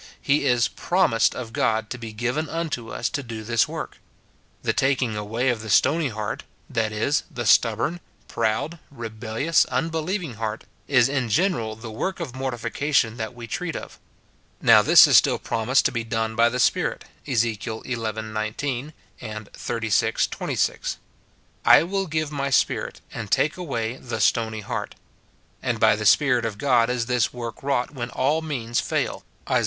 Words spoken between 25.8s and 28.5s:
the Spirit of God is this work wrought when all